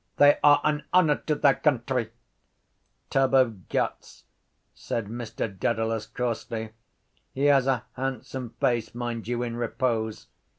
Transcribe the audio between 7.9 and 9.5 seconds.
handsome face, mind you,